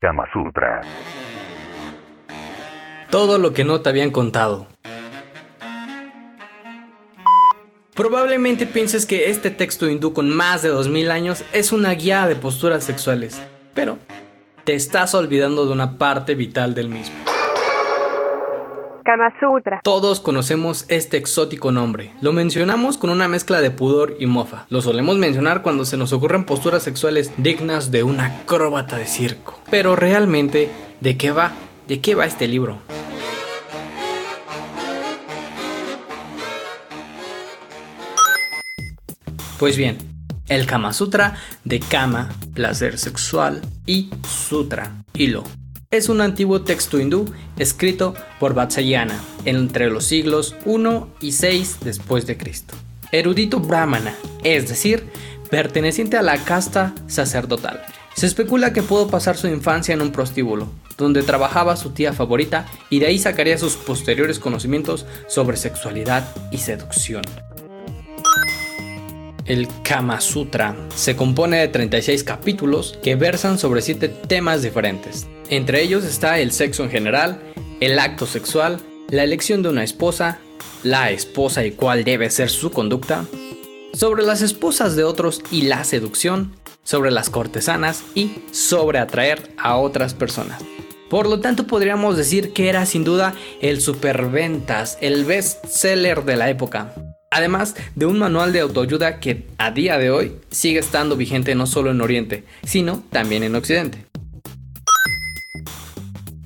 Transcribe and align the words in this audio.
Kama 0.00 0.26
Sutra. 0.32 0.80
Todo 3.10 3.38
lo 3.38 3.52
que 3.52 3.64
no 3.64 3.80
te 3.80 3.88
habían 3.88 4.12
contado. 4.12 4.68
Probablemente 7.96 8.66
pienses 8.66 9.06
que 9.06 9.28
este 9.28 9.50
texto 9.50 9.90
hindú 9.90 10.12
con 10.12 10.30
más 10.30 10.62
de 10.62 10.68
2000 10.68 11.10
años 11.10 11.44
es 11.52 11.72
una 11.72 11.90
guía 11.90 12.28
de 12.28 12.36
posturas 12.36 12.84
sexuales, 12.84 13.42
pero 13.74 13.98
te 14.62 14.74
estás 14.74 15.14
olvidando 15.14 15.66
de 15.66 15.72
una 15.72 15.98
parte 15.98 16.36
vital 16.36 16.76
del 16.76 16.90
mismo. 16.90 17.27
Kama 19.08 19.32
Sutra. 19.40 19.80
Todos 19.82 20.20
conocemos 20.20 20.84
este 20.88 21.16
exótico 21.16 21.72
nombre. 21.72 22.12
Lo 22.20 22.34
mencionamos 22.34 22.98
con 22.98 23.08
una 23.08 23.26
mezcla 23.26 23.62
de 23.62 23.70
pudor 23.70 24.18
y 24.20 24.26
mofa. 24.26 24.66
Lo 24.68 24.82
solemos 24.82 25.16
mencionar 25.16 25.62
cuando 25.62 25.86
se 25.86 25.96
nos 25.96 26.12
ocurren 26.12 26.44
posturas 26.44 26.82
sexuales 26.82 27.32
dignas 27.38 27.90
de 27.90 28.02
una 28.02 28.26
acróbata 28.26 28.98
de 28.98 29.06
circo. 29.06 29.58
Pero 29.70 29.96
realmente, 29.96 30.68
¿de 31.00 31.16
qué 31.16 31.30
va? 31.30 31.52
¿De 31.86 32.02
qué 32.02 32.14
va 32.14 32.26
este 32.26 32.48
libro? 32.48 32.80
Pues 39.58 39.78
bien, 39.78 39.96
el 40.50 40.66
Kama 40.66 40.92
Sutra 40.92 41.34
de 41.64 41.80
Kama, 41.80 42.28
placer 42.52 42.98
sexual, 42.98 43.62
y 43.86 44.10
Sutra, 44.26 44.92
hilo. 45.14 45.44
Es 45.90 46.10
un 46.10 46.20
antiguo 46.20 46.60
texto 46.64 47.00
hindú 47.00 47.32
escrito 47.56 48.12
por 48.38 48.52
Vatsyayana 48.52 49.18
entre 49.46 49.88
los 49.88 50.04
siglos 50.04 50.54
1 50.66 51.08
y 51.22 51.32
6 51.32 51.78
después 51.80 52.26
de 52.26 52.36
Cristo. 52.36 52.74
Erudito 53.10 53.58
brahmana, 53.58 54.14
es 54.44 54.68
decir, 54.68 55.06
perteneciente 55.50 56.18
a 56.18 56.22
la 56.22 56.44
casta 56.44 56.94
sacerdotal. 57.06 57.80
Se 58.14 58.26
especula 58.26 58.74
que 58.74 58.82
pudo 58.82 59.08
pasar 59.08 59.38
su 59.38 59.48
infancia 59.48 59.94
en 59.94 60.02
un 60.02 60.12
prostíbulo, 60.12 60.68
donde 60.98 61.22
trabajaba 61.22 61.74
su 61.74 61.88
tía 61.92 62.12
favorita 62.12 62.66
y 62.90 62.98
de 62.98 63.06
ahí 63.06 63.18
sacaría 63.18 63.56
sus 63.56 63.76
posteriores 63.76 64.38
conocimientos 64.38 65.06
sobre 65.26 65.56
sexualidad 65.56 66.28
y 66.52 66.58
seducción. 66.58 67.22
El 69.48 69.66
Kama 69.82 70.20
Sutra 70.20 70.76
se 70.94 71.16
compone 71.16 71.56
de 71.56 71.68
36 71.68 72.22
capítulos 72.22 72.98
que 73.02 73.16
versan 73.16 73.58
sobre 73.58 73.80
7 73.80 74.08
temas 74.08 74.62
diferentes. 74.62 75.26
Entre 75.48 75.82
ellos 75.82 76.04
está 76.04 76.38
el 76.38 76.52
sexo 76.52 76.84
en 76.84 76.90
general, 76.90 77.40
el 77.80 77.98
acto 77.98 78.26
sexual, 78.26 78.78
la 79.08 79.24
elección 79.24 79.62
de 79.62 79.70
una 79.70 79.84
esposa, 79.84 80.38
la 80.82 81.10
esposa 81.12 81.64
y 81.64 81.70
cuál 81.70 82.04
debe 82.04 82.28
ser 82.28 82.50
su 82.50 82.70
conducta, 82.70 83.24
sobre 83.94 84.22
las 84.22 84.42
esposas 84.42 84.96
de 84.96 85.04
otros 85.04 85.40
y 85.50 85.62
la 85.62 85.82
seducción, 85.84 86.54
sobre 86.82 87.10
las 87.10 87.30
cortesanas 87.30 88.04
y 88.14 88.42
sobre 88.52 88.98
atraer 88.98 89.54
a 89.56 89.78
otras 89.78 90.12
personas. 90.12 90.62
Por 91.08 91.26
lo 91.26 91.40
tanto, 91.40 91.66
podríamos 91.66 92.18
decir 92.18 92.52
que 92.52 92.68
era 92.68 92.84
sin 92.84 93.02
duda 93.02 93.32
el 93.62 93.80
superventas, 93.80 94.98
el 95.00 95.24
best 95.24 95.64
seller 95.64 96.24
de 96.26 96.36
la 96.36 96.50
época. 96.50 96.92
Además 97.30 97.74
de 97.94 98.06
un 98.06 98.18
manual 98.18 98.52
de 98.52 98.60
autoayuda 98.60 99.20
que 99.20 99.46
a 99.58 99.70
día 99.70 99.98
de 99.98 100.10
hoy 100.10 100.32
sigue 100.50 100.78
estando 100.78 101.16
vigente 101.16 101.54
no 101.54 101.66
solo 101.66 101.90
en 101.90 102.00
Oriente, 102.00 102.44
sino 102.64 103.02
también 103.10 103.42
en 103.42 103.54
Occidente. 103.54 104.06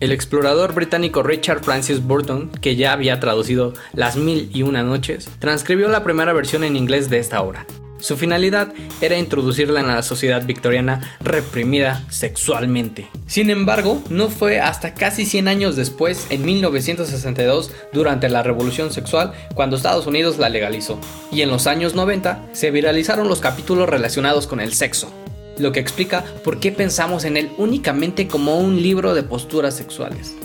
El 0.00 0.10
explorador 0.10 0.74
británico 0.74 1.22
Richard 1.22 1.62
Francis 1.62 2.02
Burton, 2.02 2.50
que 2.60 2.74
ya 2.74 2.92
había 2.92 3.20
traducido 3.20 3.72
Las 3.92 4.16
Mil 4.16 4.50
y 4.52 4.64
Una 4.64 4.82
Noches, 4.82 5.30
transcribió 5.38 5.88
la 5.88 6.02
primera 6.02 6.32
versión 6.32 6.64
en 6.64 6.74
inglés 6.74 7.08
de 7.08 7.20
esta 7.20 7.40
obra. 7.40 7.64
Su 8.02 8.16
finalidad 8.16 8.72
era 9.00 9.16
introducirla 9.16 9.78
en 9.78 9.86
la 9.86 10.02
sociedad 10.02 10.44
victoriana 10.44 11.16
reprimida 11.20 12.02
sexualmente. 12.10 13.06
Sin 13.26 13.48
embargo, 13.48 14.02
no 14.10 14.28
fue 14.28 14.58
hasta 14.58 14.94
casi 14.94 15.24
100 15.24 15.46
años 15.46 15.76
después, 15.76 16.26
en 16.30 16.44
1962, 16.44 17.72
durante 17.92 18.28
la 18.28 18.42
Revolución 18.42 18.90
Sexual, 18.90 19.32
cuando 19.54 19.76
Estados 19.76 20.08
Unidos 20.08 20.38
la 20.38 20.48
legalizó. 20.48 20.98
Y 21.30 21.42
en 21.42 21.50
los 21.50 21.68
años 21.68 21.94
90 21.94 22.48
se 22.50 22.72
viralizaron 22.72 23.28
los 23.28 23.38
capítulos 23.38 23.88
relacionados 23.88 24.48
con 24.48 24.58
el 24.58 24.72
sexo, 24.72 25.14
lo 25.58 25.70
que 25.70 25.78
explica 25.78 26.24
por 26.42 26.58
qué 26.58 26.72
pensamos 26.72 27.24
en 27.24 27.36
él 27.36 27.52
únicamente 27.56 28.26
como 28.26 28.58
un 28.58 28.82
libro 28.82 29.14
de 29.14 29.22
posturas 29.22 29.76
sexuales. 29.76 30.36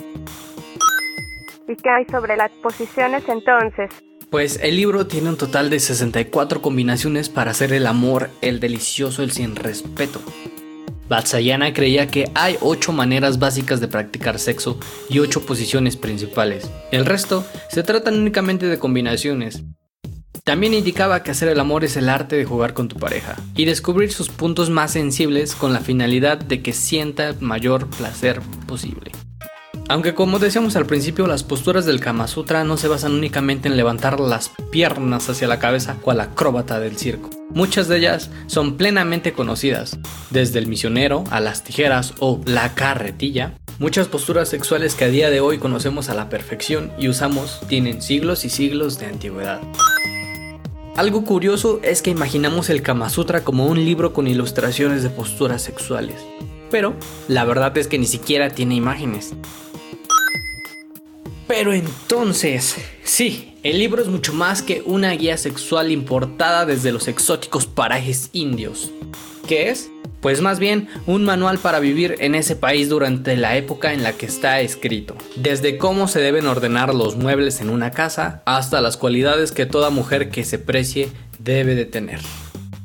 ¿Y 1.67 1.75
qué 1.75 1.89
hay 1.89 2.05
sobre 2.05 2.37
las 2.37 2.51
posiciones 2.61 3.23
entonces? 3.27 3.89
Pues 4.29 4.59
el 4.61 4.75
libro 4.75 5.07
tiene 5.07 5.29
un 5.29 5.37
total 5.37 5.69
de 5.69 5.79
64 5.79 6.61
combinaciones 6.61 7.29
para 7.29 7.51
hacer 7.51 7.71
el 7.71 7.87
amor, 7.87 8.29
el 8.41 8.59
delicioso, 8.59 9.23
el 9.23 9.31
sin 9.31 9.55
respeto. 9.55 10.21
Vatsayana 11.07 11.71
creía 11.71 12.07
que 12.07 12.29
hay 12.35 12.57
8 12.59 12.91
maneras 12.91 13.39
básicas 13.39 13.79
de 13.79 13.87
practicar 13.87 14.37
sexo 14.37 14.77
y 15.09 15.19
8 15.19 15.45
posiciones 15.45 15.95
principales. 15.95 16.69
El 16.91 17.05
resto 17.05 17.45
se 17.69 17.83
tratan 17.83 18.19
únicamente 18.19 18.65
de 18.65 18.77
combinaciones. 18.77 19.63
También 20.43 20.73
indicaba 20.73 21.23
que 21.23 21.31
hacer 21.31 21.47
el 21.47 21.61
amor 21.61 21.85
es 21.85 21.95
el 21.95 22.09
arte 22.09 22.35
de 22.35 22.43
jugar 22.43 22.73
con 22.73 22.89
tu 22.89 22.97
pareja 22.97 23.37
y 23.55 23.63
descubrir 23.63 24.11
sus 24.11 24.27
puntos 24.27 24.69
más 24.69 24.91
sensibles 24.91 25.55
con 25.55 25.71
la 25.71 25.79
finalidad 25.79 26.37
de 26.37 26.61
que 26.61 26.73
sienta 26.73 27.33
mayor 27.39 27.89
placer 27.89 28.41
posible. 28.67 29.11
Aunque 29.89 30.13
como 30.13 30.37
decíamos 30.37 30.75
al 30.75 30.85
principio, 30.85 31.27
las 31.27 31.43
posturas 31.43 31.85
del 31.85 32.01
Kama 32.01 32.27
Sutra 32.27 32.65
no 32.65 32.75
se 32.75 32.89
basan 32.89 33.13
únicamente 33.13 33.69
en 33.69 33.77
levantar 33.77 34.19
las 34.19 34.51
piernas 34.69 35.29
hacia 35.29 35.47
la 35.47 35.59
cabeza 35.59 35.95
cual 36.01 36.19
acróbata 36.19 36.81
del 36.81 36.97
circo. 36.97 37.29
Muchas 37.51 37.87
de 37.87 37.97
ellas 37.97 38.29
son 38.47 38.75
plenamente 38.75 39.31
conocidas, 39.31 39.97
desde 40.29 40.59
el 40.59 40.67
misionero 40.67 41.23
a 41.31 41.39
las 41.39 41.63
tijeras 41.63 42.13
o 42.19 42.41
la 42.45 42.75
carretilla. 42.75 43.53
Muchas 43.79 44.07
posturas 44.07 44.49
sexuales 44.49 44.93
que 44.93 45.05
a 45.05 45.09
día 45.09 45.29
de 45.29 45.39
hoy 45.39 45.57
conocemos 45.57 46.09
a 46.09 46.15
la 46.15 46.27
perfección 46.27 46.91
y 46.99 47.07
usamos 47.07 47.61
tienen 47.69 48.01
siglos 48.01 48.43
y 48.43 48.49
siglos 48.49 48.99
de 48.99 49.05
antigüedad. 49.05 49.61
Algo 50.97 51.23
curioso 51.23 51.79
es 51.81 52.01
que 52.01 52.09
imaginamos 52.09 52.69
el 52.69 52.81
Kama 52.81 53.09
Sutra 53.09 53.45
como 53.45 53.67
un 53.67 53.85
libro 53.85 54.11
con 54.11 54.27
ilustraciones 54.27 55.01
de 55.01 55.09
posturas 55.11 55.61
sexuales, 55.61 56.17
pero 56.69 56.93
la 57.29 57.45
verdad 57.45 57.77
es 57.77 57.87
que 57.87 57.99
ni 57.99 58.05
siquiera 58.05 58.49
tiene 58.49 58.75
imágenes. 58.75 59.33
Pero 61.47 61.73
entonces, 61.73 62.75
sí, 63.03 63.57
el 63.63 63.79
libro 63.79 64.01
es 64.01 64.09
mucho 64.09 64.33
más 64.33 64.61
que 64.61 64.83
una 64.85 65.11
guía 65.11 65.37
sexual 65.37 65.91
importada 65.91 66.65
desde 66.65 66.91
los 66.91 67.07
exóticos 67.07 67.65
parajes 67.65 68.29
indios. 68.33 68.91
¿Qué 69.47 69.69
es? 69.69 69.89
Pues 70.19 70.41
más 70.41 70.59
bien 70.59 70.89
un 71.05 71.23
manual 71.23 71.57
para 71.57 71.79
vivir 71.79 72.15
en 72.19 72.35
ese 72.35 72.57
país 72.57 72.89
durante 72.89 73.37
la 73.37 73.55
época 73.55 73.93
en 73.93 74.03
la 74.03 74.13
que 74.13 74.25
está 74.25 74.59
escrito. 74.59 75.15
Desde 75.37 75.77
cómo 75.77 76.09
se 76.09 76.19
deben 76.19 76.47
ordenar 76.47 76.93
los 76.93 77.15
muebles 77.15 77.61
en 77.61 77.69
una 77.69 77.91
casa 77.91 78.41
hasta 78.45 78.81
las 78.81 78.97
cualidades 78.97 79.53
que 79.53 79.65
toda 79.65 79.89
mujer 79.89 80.29
que 80.29 80.43
se 80.43 80.59
precie 80.59 81.09
debe 81.39 81.75
de 81.75 81.85
tener. 81.85 82.19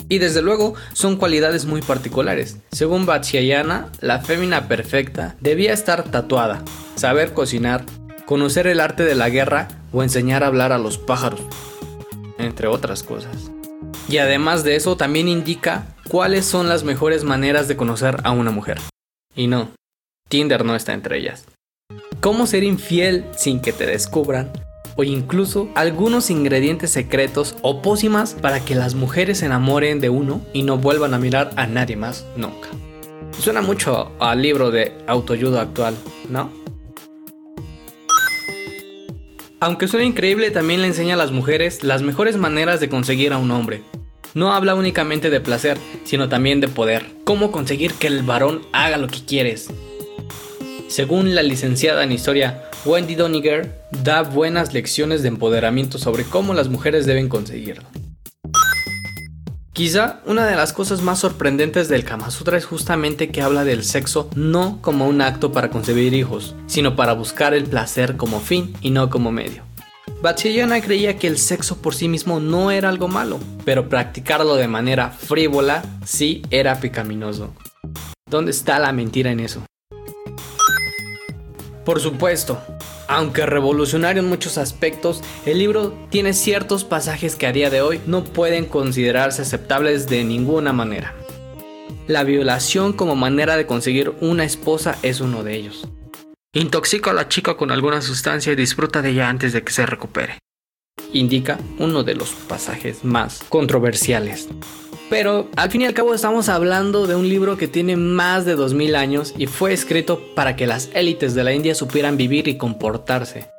Y 0.08 0.18
desde 0.18 0.42
luego 0.42 0.74
son 0.92 1.16
cualidades 1.16 1.64
muy 1.64 1.80
particulares. 1.80 2.58
Según 2.70 3.06
Vatsyayana, 3.06 3.88
la 4.00 4.20
fémina 4.20 4.68
perfecta 4.68 5.36
debía 5.40 5.72
estar 5.72 6.04
tatuada, 6.04 6.62
saber 6.96 7.32
cocinar, 7.32 7.84
conocer 8.32 8.66
el 8.66 8.80
arte 8.80 9.04
de 9.04 9.14
la 9.14 9.28
guerra 9.28 9.68
o 9.92 10.02
enseñar 10.02 10.42
a 10.42 10.46
hablar 10.46 10.72
a 10.72 10.78
los 10.78 10.96
pájaros, 10.96 11.42
entre 12.38 12.66
otras 12.66 13.02
cosas. 13.02 13.50
Y 14.08 14.16
además 14.16 14.64
de 14.64 14.74
eso 14.74 14.96
también 14.96 15.28
indica 15.28 15.84
cuáles 16.08 16.46
son 16.46 16.66
las 16.66 16.82
mejores 16.82 17.24
maneras 17.24 17.68
de 17.68 17.76
conocer 17.76 18.16
a 18.24 18.30
una 18.30 18.50
mujer. 18.50 18.78
Y 19.36 19.48
no, 19.48 19.68
Tinder 20.30 20.64
no 20.64 20.74
está 20.74 20.94
entre 20.94 21.18
ellas. 21.18 21.44
Cómo 22.22 22.46
ser 22.46 22.64
infiel 22.64 23.26
sin 23.36 23.60
que 23.60 23.74
te 23.74 23.84
descubran, 23.84 24.50
o 24.96 25.04
incluso 25.04 25.68
algunos 25.74 26.30
ingredientes 26.30 26.90
secretos 26.90 27.56
o 27.60 27.82
pócimas 27.82 28.32
para 28.32 28.60
que 28.60 28.74
las 28.74 28.94
mujeres 28.94 29.40
se 29.40 29.44
enamoren 29.44 30.00
de 30.00 30.08
uno 30.08 30.40
y 30.54 30.62
no 30.62 30.78
vuelvan 30.78 31.12
a 31.12 31.18
mirar 31.18 31.50
a 31.56 31.66
nadie 31.66 31.96
más 31.96 32.24
nunca. 32.34 32.70
Suena 33.38 33.60
mucho 33.60 34.10
al 34.18 34.40
libro 34.40 34.70
de 34.70 34.96
autoayuda 35.06 35.60
actual, 35.60 35.94
¿no? 36.30 36.61
Aunque 39.62 39.86
suena 39.86 40.04
increíble, 40.04 40.50
también 40.50 40.82
le 40.82 40.88
enseña 40.88 41.14
a 41.14 41.16
las 41.16 41.30
mujeres 41.30 41.84
las 41.84 42.02
mejores 42.02 42.36
maneras 42.36 42.80
de 42.80 42.88
conseguir 42.88 43.32
a 43.32 43.38
un 43.38 43.52
hombre. 43.52 43.84
No 44.34 44.52
habla 44.52 44.74
únicamente 44.74 45.30
de 45.30 45.40
placer, 45.40 45.78
sino 46.02 46.28
también 46.28 46.60
de 46.60 46.66
poder. 46.66 47.06
Cómo 47.22 47.52
conseguir 47.52 47.94
que 47.94 48.08
el 48.08 48.24
varón 48.24 48.62
haga 48.72 48.96
lo 48.96 49.06
que 49.06 49.24
quieres. 49.24 49.68
Según 50.88 51.36
la 51.36 51.44
licenciada 51.44 52.02
en 52.02 52.10
historia 52.10 52.64
Wendy 52.84 53.14
Doniger, 53.14 53.84
da 54.02 54.22
buenas 54.22 54.74
lecciones 54.74 55.22
de 55.22 55.28
empoderamiento 55.28 55.96
sobre 55.96 56.24
cómo 56.24 56.54
las 56.54 56.68
mujeres 56.68 57.06
deben 57.06 57.28
conseguirlo. 57.28 57.84
Quizá 59.82 60.20
una 60.26 60.46
de 60.46 60.54
las 60.54 60.72
cosas 60.72 61.02
más 61.02 61.18
sorprendentes 61.18 61.88
del 61.88 62.04
Kama 62.04 62.30
Sutra 62.30 62.56
es 62.56 62.66
justamente 62.66 63.32
que 63.32 63.42
habla 63.42 63.64
del 63.64 63.82
sexo 63.82 64.30
no 64.36 64.78
como 64.80 65.08
un 65.08 65.20
acto 65.20 65.50
para 65.50 65.70
concebir 65.70 66.14
hijos, 66.14 66.54
sino 66.66 66.94
para 66.94 67.14
buscar 67.14 67.52
el 67.52 67.64
placer 67.64 68.16
como 68.16 68.38
fin 68.38 68.76
y 68.80 68.90
no 68.90 69.10
como 69.10 69.32
medio. 69.32 69.64
Vatsyayana 70.22 70.80
creía 70.82 71.18
que 71.18 71.26
el 71.26 71.36
sexo 71.36 71.82
por 71.82 71.96
sí 71.96 72.06
mismo 72.06 72.38
no 72.38 72.70
era 72.70 72.90
algo 72.90 73.08
malo, 73.08 73.40
pero 73.64 73.88
practicarlo 73.88 74.54
de 74.54 74.68
manera 74.68 75.10
frívola 75.10 75.82
sí 76.04 76.42
era 76.52 76.78
pecaminoso. 76.78 77.52
¿Dónde 78.30 78.52
está 78.52 78.78
la 78.78 78.92
mentira 78.92 79.32
en 79.32 79.40
eso? 79.40 79.64
Por 81.84 82.00
supuesto, 82.00 82.62
aunque 83.08 83.44
revolucionario 83.44 84.22
en 84.22 84.28
muchos 84.28 84.56
aspectos, 84.56 85.20
el 85.46 85.58
libro 85.58 85.92
tiene 86.10 86.32
ciertos 86.32 86.84
pasajes 86.84 87.34
que 87.34 87.46
a 87.46 87.52
día 87.52 87.70
de 87.70 87.82
hoy 87.82 88.00
no 88.06 88.22
pueden 88.22 88.66
considerarse 88.66 89.42
aceptables 89.42 90.08
de 90.08 90.22
ninguna 90.22 90.72
manera. 90.72 91.14
La 92.06 92.24
violación 92.24 92.92
como 92.92 93.16
manera 93.16 93.56
de 93.56 93.66
conseguir 93.66 94.12
una 94.20 94.44
esposa 94.44 94.96
es 95.02 95.20
uno 95.20 95.42
de 95.42 95.56
ellos. 95.56 95.88
Intoxica 96.54 97.10
a 97.10 97.14
la 97.14 97.28
chica 97.28 97.56
con 97.56 97.70
alguna 97.70 98.00
sustancia 98.00 98.52
y 98.52 98.56
disfruta 98.56 99.02
de 99.02 99.10
ella 99.10 99.28
antes 99.28 99.52
de 99.52 99.62
que 99.62 99.72
se 99.72 99.86
recupere. 99.86 100.38
Indica 101.12 101.58
uno 101.78 102.04
de 102.04 102.14
los 102.14 102.30
pasajes 102.30 103.04
más 103.04 103.42
controversiales. 103.48 104.48
Pero 105.12 105.50
al 105.56 105.70
fin 105.70 105.82
y 105.82 105.84
al 105.84 105.92
cabo 105.92 106.14
estamos 106.14 106.48
hablando 106.48 107.06
de 107.06 107.14
un 107.14 107.28
libro 107.28 107.58
que 107.58 107.68
tiene 107.68 107.96
más 107.98 108.46
de 108.46 108.54
2000 108.54 108.96
años 108.96 109.34
y 109.36 109.46
fue 109.46 109.74
escrito 109.74 110.22
para 110.34 110.56
que 110.56 110.66
las 110.66 110.88
élites 110.94 111.34
de 111.34 111.44
la 111.44 111.52
India 111.52 111.74
supieran 111.74 112.16
vivir 112.16 112.48
y 112.48 112.56
comportarse. 112.56 113.50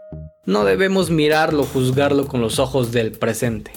No 0.48 0.66
debemos 0.66 1.12
mirarlo, 1.12 1.64
juzgarlo 1.64 2.26
con 2.26 2.42
los 2.42 2.58
ojos 2.58 2.92
del 2.92 3.12
presente. 3.12 3.72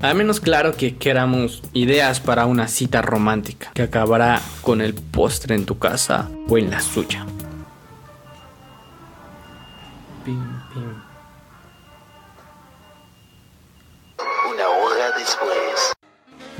Al 0.00 0.14
menos 0.14 0.40
claro 0.40 0.76
que 0.76 0.98
queramos 0.98 1.62
ideas 1.72 2.20
para 2.20 2.44
una 2.44 2.68
cita 2.68 3.00
romántica 3.00 3.70
que 3.72 3.80
acabará 3.80 4.42
con 4.60 4.82
el 4.82 4.92
postre 4.92 5.54
en 5.54 5.64
tu 5.64 5.78
casa 5.78 6.28
o 6.50 6.58
en 6.58 6.70
la 6.70 6.82
suya. 6.82 7.24
Una 10.26 11.19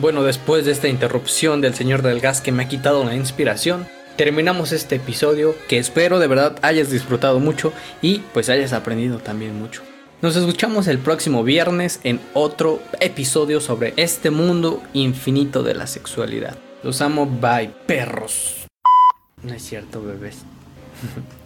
Bueno, 0.00 0.23
después 0.23 0.64
de 0.64 0.73
esta 0.73 0.88
interrupción 0.88 1.61
del 1.61 1.75
señor 1.75 2.00
del 2.00 2.20
gas 2.20 2.41
que 2.41 2.52
me 2.52 2.62
ha 2.62 2.69
quitado 2.69 3.05
la 3.05 3.14
inspiración, 3.14 3.87
terminamos 4.17 4.73
este 4.73 4.94
episodio 4.97 5.55
que 5.69 5.76
espero 5.76 6.19
de 6.19 6.26
verdad 6.26 6.58
hayas 6.62 6.91
disfrutado 6.91 7.38
mucho 7.38 7.75
y 8.00 8.20
pues 8.32 8.49
hayas 8.49 8.73
aprendido 8.73 9.19
también 9.19 9.58
mucho. 9.58 9.82
Nos 10.23 10.37
escuchamos 10.37 10.88
el 10.88 11.00
próximo 11.00 11.44
viernes 11.44 12.00
en 12.02 12.19
otro 12.32 12.81
episodio 13.00 13.61
sobre 13.61 13.93
este 13.97 14.31
mundo 14.31 14.82
infinito 14.94 15.62
de 15.62 15.75
la 15.75 15.87
sexualidad. 15.87 16.56
Los 16.82 17.02
amo, 17.02 17.26
bye, 17.26 17.70
perros. 17.87 18.67
No 19.43 19.52
es 19.52 19.62
cierto, 19.62 20.02
bebés. 20.02 20.38